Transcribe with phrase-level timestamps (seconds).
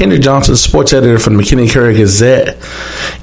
[0.00, 2.56] Kendrick Johnson, sports editor from the McKinney Courier Gazette,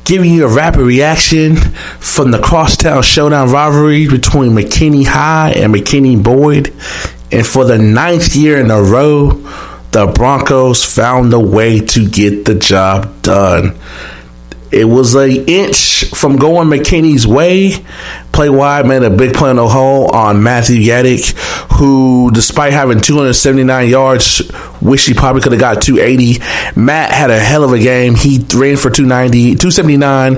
[0.04, 6.24] giving you a rapid reaction from the crosstown showdown rivalry between McKinney High and McKinney
[6.24, 6.68] Boyd.
[7.32, 9.32] And for the ninth year in a row,
[9.90, 13.76] the Broncos found a way to get the job done.
[14.70, 17.74] It was a inch from going McKinney's way.
[18.34, 21.34] Play wide made a big play on the hole on Matthew Yadick,
[21.78, 24.42] who, despite having 279 yards,
[24.82, 26.40] wish he probably could have got 280.
[26.80, 28.16] Matt had a hell of a game.
[28.16, 30.38] He ran for 290, 279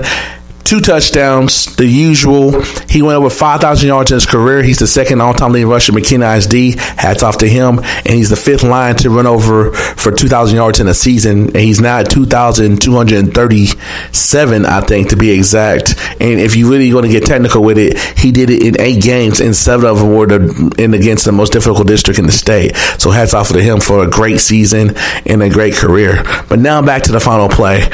[0.70, 2.62] two touchdowns, the usual.
[2.88, 4.62] He went over 5,000 yards in his career.
[4.62, 6.78] He's the second all time leading rusher, McKinney ISD.
[6.96, 7.80] Hats off to him.
[7.80, 11.46] And he's the fifth line to run over for 2,000 yards in a season.
[11.46, 15.96] And he's now at 2,237, I think, to be exact.
[16.20, 19.02] And if you really going to get technical with it, he did it in eight
[19.02, 22.32] games, and seven of them were the, in against the most difficult district in the
[22.32, 22.76] state.
[22.98, 26.22] So hats off to him for a great season and a great career.
[26.48, 27.88] But now back to the final play.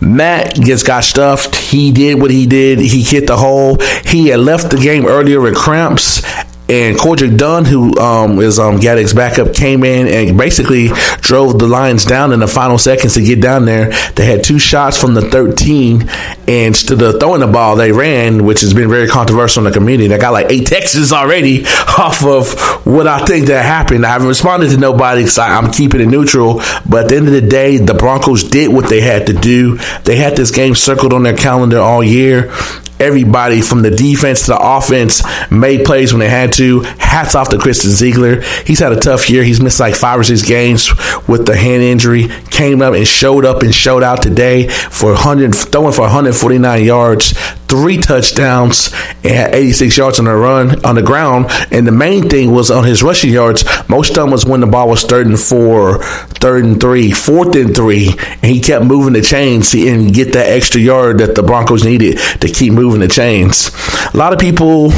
[0.00, 1.54] Matt just got stuffed.
[1.54, 2.78] He did what he did.
[2.78, 3.78] He hit the hole.
[4.04, 6.22] He had left the game earlier with cramps
[6.70, 11.66] and Cordrick Dunn, who um, is um, Yadick's backup, came in and basically drove the
[11.66, 13.90] Lions down in the final seconds to get down there.
[14.12, 18.44] They had two shots from the 13, and instead of throwing the ball, they ran,
[18.44, 20.06] which has been very controversial in the community.
[20.06, 21.64] They got like eight texts already
[21.98, 22.52] off of
[22.86, 24.06] what I think that happened.
[24.06, 26.62] I haven't responded to nobody because I'm keeping it neutral.
[26.88, 29.78] But at the end of the day, the Broncos did what they had to do.
[30.04, 32.52] They had this game circled on their calendar all year
[33.00, 36.80] everybody from the defense to the offense made plays when they had to.
[36.98, 38.42] Hats off to Christian Ziegler.
[38.66, 39.42] He's had a tough year.
[39.42, 40.90] He's missed like five or six games
[41.26, 42.28] with the hand injury.
[42.60, 47.32] Came up and showed up and showed out today for 100, throwing for 149 yards,
[47.68, 48.92] three touchdowns,
[49.24, 51.46] and 86 yards on the run on the ground.
[51.70, 53.64] And the main thing was on his rushing yards.
[53.88, 57.56] Most of them was when the ball was third and four, third and three, fourth
[57.56, 61.42] and three, and he kept moving the chains and get that extra yard that the
[61.42, 63.70] Broncos needed to keep moving the chains.
[64.12, 64.90] A lot of people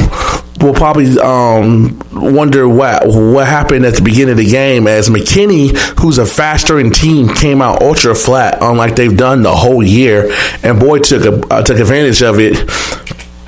[0.63, 5.75] will probably um, wonder what what happened at the beginning of the game as McKinney,
[5.99, 10.31] who's a faster in team, came out ultra flat, unlike they've done the whole year,
[10.63, 12.55] and Boyd took a, uh, took advantage of it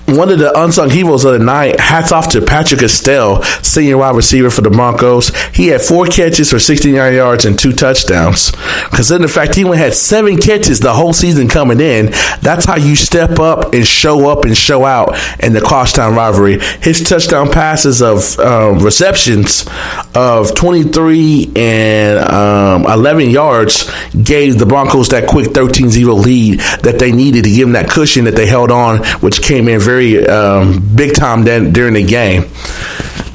[0.07, 4.15] one of the unsung heroes of the night, hats off to Patrick Estelle, senior wide
[4.15, 5.35] receiver for the Broncos.
[5.49, 8.51] He had four catches for 69 yards and two touchdowns.
[8.91, 12.07] Considering the fact he only had seven catches the whole season coming in,
[12.41, 16.59] that's how you step up and show up and show out in the crosstown rivalry.
[16.81, 19.65] His touchdown passes of um, receptions
[20.13, 26.99] of 23 and um, 11 yards gave the Broncos that quick 13 0 lead that
[26.99, 29.94] they needed to give them that cushion that they held on, which came in very
[29.95, 32.43] very um, big time during the game.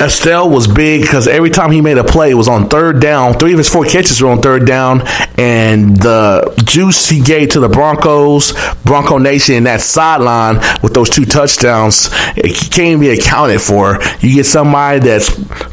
[0.00, 3.34] Estelle was big because every time he made a play, it was on third down.
[3.34, 5.02] Three of his four catches were on third down,
[5.38, 8.52] and the juice he gave to the Broncos,
[8.84, 13.98] Bronco Nation, in that sideline with those two touchdowns, it can't be accounted for.
[14.20, 15.30] You get somebody that's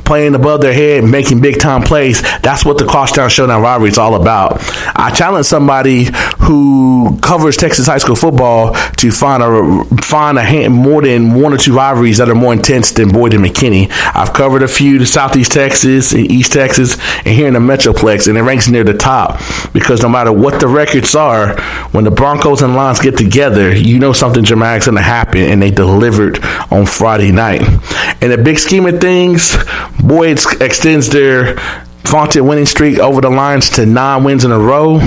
[0.08, 2.22] playing above their head, making big time plays.
[2.42, 4.58] That's what the Cross crosstown showdown rivalry is all about.
[4.96, 6.08] I challenge somebody
[6.40, 11.54] who covers Texas high school football to find a find a hand, more than one
[11.54, 13.90] or two rivalries that are more intense than Boyd and McKinney.
[14.18, 18.28] I've covered a few to Southeast Texas and East Texas and here in the Metroplex,
[18.28, 19.40] and it ranks near the top
[19.74, 21.60] because no matter what the records are,
[21.92, 25.62] when the Broncos and Lions get together, you know something dramatic's going to happen, and
[25.62, 27.62] they delivered on Friday night.
[28.22, 29.56] In the big scheme of things,
[30.04, 31.56] Boyd extends their
[32.10, 35.00] vaunted winning streak over the Lions to nine wins in a row.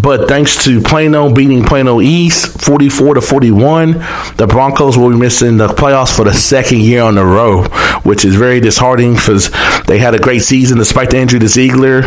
[0.00, 3.92] But thanks to Plano beating Plano East 44 to 41,
[4.36, 7.64] the Broncos will be missing the playoffs for the second year on the row,
[8.02, 9.50] which is very disheartening because
[9.86, 12.02] they had a great season despite the injury to Ziegler.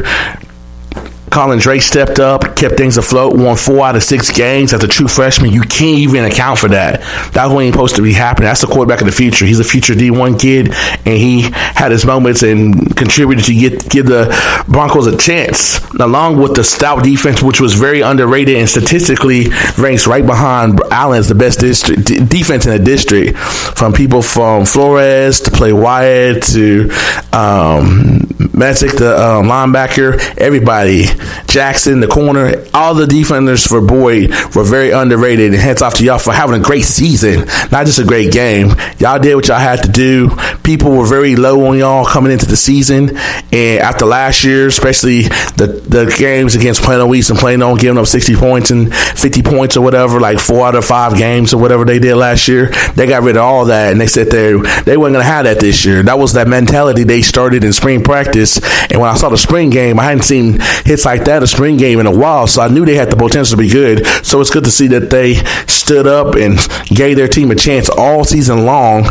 [1.31, 4.87] Colin Drake stepped up, kept things afloat, won four out of six games as a
[4.87, 5.49] true freshman.
[5.49, 6.99] You can't even account for that.
[7.31, 8.47] That's what ain't supposed to be happening.
[8.47, 9.45] That's the quarterback of the future.
[9.45, 10.73] He's a future D1 kid,
[11.05, 14.27] and he had his moments and contributed to get give the
[14.67, 19.45] Broncos a chance, along with the stout defense, which was very underrated and statistically
[19.77, 23.37] ranks right behind Allen's the best district, d- defense in the district.
[23.37, 26.89] From people from Flores to Play Wyatt to
[27.31, 31.05] um, Magic, the um, linebacker, everybody
[31.47, 35.53] Jackson, the corner, all the defenders for Boyd were very underrated.
[35.53, 38.69] And hats off to y'all for having a great season, not just a great game.
[39.00, 40.29] Y'all did what y'all had to do.
[40.63, 43.18] People were very low on y'all coming into the season,
[43.51, 45.23] and after last year, especially
[45.57, 49.75] the the games against Plano East and Plano giving up 60 points and 50 points
[49.75, 53.07] or whatever, like four out of five games or whatever they did last year, they
[53.07, 54.53] got rid of all that and they said they
[54.83, 56.03] they weren't gonna have that this year.
[56.03, 58.59] That was that mentality they started in spring practice.
[58.89, 61.77] And when I saw the spring game, I hadn't seen hits like that a spring
[61.77, 64.05] game in a while, so I knew they had the potential to be good.
[64.25, 65.35] So it's good to see that they
[65.67, 69.05] stood up and gave their team a chance all season long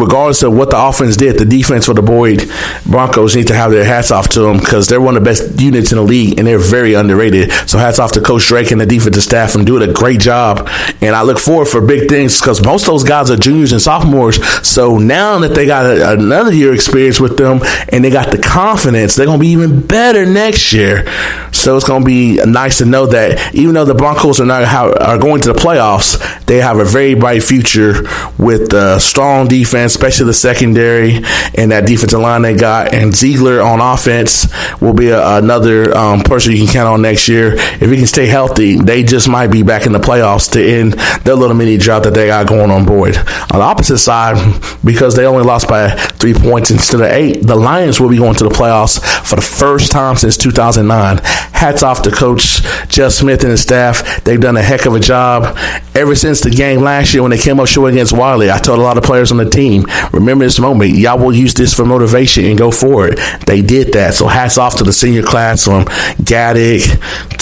[0.00, 2.50] regardless of what the offense did, the defense for the Boyd
[2.86, 5.60] Broncos need to have their hats off to them because they're one of the best
[5.60, 7.52] units in the league and they're very underrated.
[7.68, 10.68] So hats off to Coach Drake and the defensive staff and doing a great job.
[11.00, 13.80] And I look forward for big things because most of those guys are juniors and
[13.80, 14.44] sophomores.
[14.66, 17.60] So now that they got a, another year experience with them
[17.90, 21.04] and they got the confidence, they're going to be even better next year.
[21.52, 24.62] So it's going to be nice to know that even though the Broncos are not
[24.64, 28.02] are going to the playoffs, they have a very bright future
[28.38, 31.16] with a strong defense especially the secondary
[31.56, 32.94] and that defensive line they got.
[32.94, 34.46] And Ziegler on offense
[34.80, 37.54] will be a, another um, person you can count on next year.
[37.54, 40.94] If he can stay healthy, they just might be back in the playoffs to end
[41.24, 43.16] their little mini drought that they got going on board.
[43.16, 44.36] On the opposite side,
[44.84, 48.34] because they only lost by three points instead of eight, the Lions will be going
[48.34, 51.18] to the playoffs for the first time since 2009.
[51.52, 54.24] Hats off to Coach Jeff Smith and his staff.
[54.24, 55.56] They've done a heck of a job
[55.94, 58.50] ever since the game last year when they came up short against Wylie.
[58.50, 60.10] I told a lot of players on the team team.
[60.12, 60.92] Remember this moment.
[60.92, 63.18] Y'all will use this for motivation and go forward.
[63.46, 64.14] They did that.
[64.14, 66.82] So hats off to the senior class from Gaddick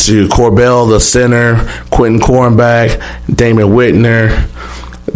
[0.07, 1.57] to Corbell, the center,
[1.91, 2.99] Quentin Cornback,
[3.35, 4.47] Damon Whitner.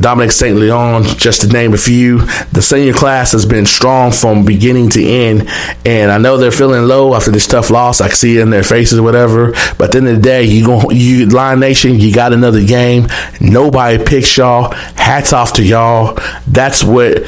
[0.01, 0.57] Dominic St.
[0.57, 2.19] Leon, just to name a few.
[2.53, 5.49] The senior class has been strong from beginning to end,
[5.85, 8.01] and I know they're feeling low after this tough loss.
[8.01, 9.53] I can see it in their faces whatever.
[9.79, 12.65] But at the end of the day, you go, you Lion Nation, you got another
[12.65, 13.07] game.
[13.41, 14.73] Nobody picks y'all.
[14.97, 16.19] Hats off to y'all.
[16.47, 17.25] That's what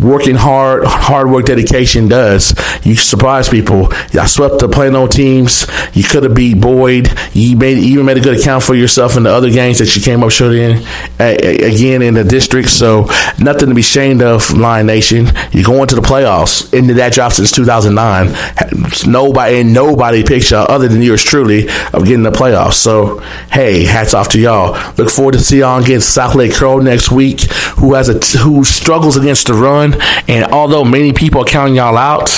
[0.00, 2.54] working hard, hard work, dedication does.
[2.84, 3.88] You surprise people.
[3.92, 5.66] I swept the Plano teams.
[5.94, 7.08] You could have beat Boyd.
[7.32, 9.94] You made you even made a good account for yourself in the other games that
[9.96, 10.78] you came up short in.
[11.18, 13.06] Again in the district, so
[13.38, 15.26] nothing to be ashamed of, Lion Nation.
[15.50, 16.72] You're going to the playoffs.
[16.72, 19.10] Into that drop since 2009.
[19.10, 22.74] Nobody and nobody y'all other than yours truly of getting the playoffs.
[22.74, 23.18] So
[23.50, 24.72] hey, hats off to y'all.
[24.96, 27.42] Look forward to see y'all against Southlake Carroll next week.
[27.78, 29.94] Who has a who struggles against the run run.
[30.28, 32.30] And although many people are counting y'all out,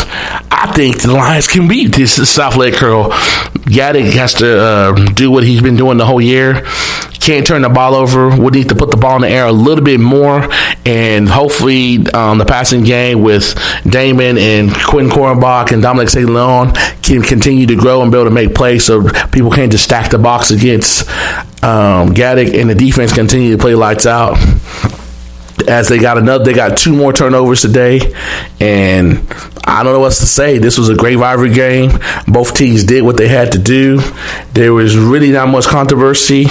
[0.50, 3.10] I think the Lions can beat this Southlake Carroll.
[3.64, 6.62] Gaddick has to uh, do what he's been doing the whole year.
[7.20, 8.28] Can't turn the ball over.
[8.28, 10.46] We need to put the ball in the air a little bit more.
[10.84, 13.54] And hopefully, um, the passing game with
[13.88, 16.28] Damon and Quinn Cornbach and Dominic St.
[16.28, 19.84] Leon can continue to grow and be able to make plays so people can't just
[19.84, 21.08] stack the box against
[21.64, 24.36] um, Gaddick and the defense continue to play lights out
[25.68, 28.00] as they got another they got two more turnovers today
[28.60, 29.26] and
[29.66, 30.58] I don't know what to say.
[30.58, 31.98] This was a great rivalry game.
[32.28, 33.98] Both teams did what they had to do.
[34.52, 36.46] There was really not much controversy.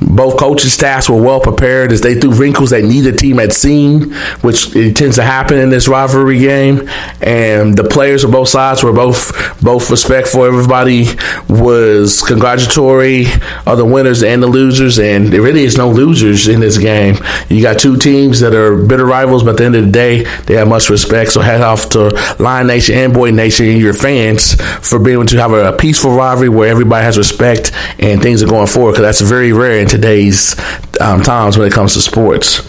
[0.00, 4.12] Both coaching staffs were well prepared as they threw wrinkles that neither team had seen,
[4.40, 6.88] which it tends to happen in this rivalry game.
[7.20, 10.44] And the players of both sides were both both respectful.
[10.44, 11.06] Everybody
[11.48, 13.26] was congratulatory
[13.66, 17.16] of the winners and the losers, and there really is no losers in this game.
[17.48, 20.24] You got two teams that are bitter rivals, but at the end of the day,
[20.46, 21.32] they have much respect.
[21.32, 24.54] So hat off to Lion Nation and Boy Nation and your fans
[24.86, 28.46] for being able to have a peaceful rivalry where everybody has respect and things are
[28.46, 30.58] going forward because that's very rare in today's
[31.00, 32.60] um, times when it comes to sports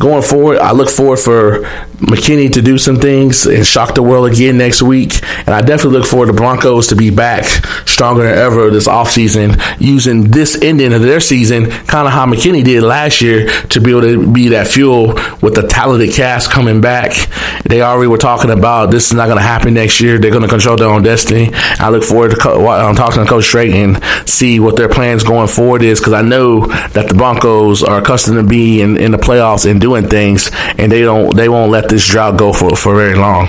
[0.00, 1.60] going forward, I look forward for
[2.00, 5.22] McKinney to do some things and shock the world again next week.
[5.40, 7.44] And I definitely look forward to the Broncos to be back
[7.86, 12.64] stronger than ever this offseason, using this ending of their season, kind of how McKinney
[12.64, 15.08] did last year, to be able to be that fuel
[15.42, 17.28] with the talented cast coming back.
[17.64, 20.18] They already were talking about this is not going to happen next year.
[20.18, 21.50] They're going to control their own destiny.
[21.54, 25.22] I look forward to co- um, talking to Coach Drake and see what their plans
[25.22, 29.10] going forward is because I know that the Broncos are accustomed to be in, in
[29.10, 32.76] the playoffs and doing things, and they don't they won't let this drought go for,
[32.76, 33.48] for very long.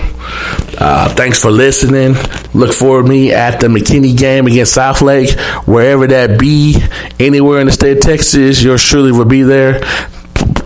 [0.78, 2.16] Uh, thanks for listening.
[2.54, 6.76] Look for me at the McKinney game against Southlake, wherever that be,
[7.20, 8.62] anywhere in the state of Texas.
[8.62, 9.82] Yours truly will be there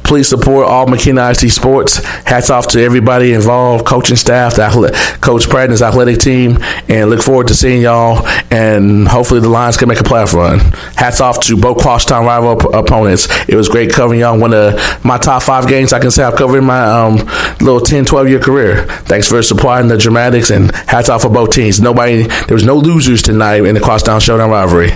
[0.05, 1.97] please support all McKinney ISD sports.
[2.25, 7.47] Hats off to everybody involved, coaching staff, the Coach Pratt's athletic team, and look forward
[7.47, 8.25] to seeing y'all.
[8.51, 10.59] And hopefully the Lions can make a playoff run.
[10.95, 13.27] Hats off to both crosstown rival op- opponents.
[13.49, 14.39] It was great covering y'all.
[14.39, 17.15] One of my top five games I can say I've covered in my um,
[17.59, 18.85] little 10, 12 year career.
[19.05, 21.81] Thanks for supplying the dramatics and hats off for both teams.
[21.81, 24.91] Nobody, there was no losers tonight in the crosstown showdown rivalry.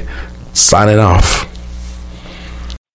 [0.54, 1.49] Signing off.